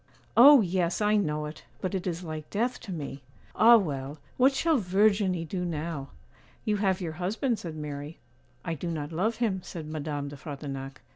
'Oh! 0.35 0.61
yes, 0.61 0.99
I 0.99 1.15
know 1.15 1.45
it; 1.45 1.63
but 1.79 1.93
it 1.93 2.07
is 2.07 2.23
like 2.23 2.49
death 2.49 2.79
to 2.79 2.91
me! 2.91 3.21
Ah, 3.55 3.77
well, 3.77 4.17
what 4.35 4.51
shall 4.51 4.79
Verginie 4.79 5.45
do 5.47 5.63
now?' 5.63 6.09
'You 6.65 6.77
have 6.77 7.01
your 7.01 7.11
husband,' 7.13 7.59
said 7.59 7.75
Mary. 7.75 8.17
'I 8.65 8.73
do 8.73 8.89
not 8.89 9.11
love 9.11 9.35
him,' 9.35 9.61
said 9.63 9.85
Madame 9.85 10.27
de 10.29 10.37
Frontignac. 10.37 11.01